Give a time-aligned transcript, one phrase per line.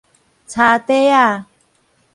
[0.47, 1.45] 柴塊仔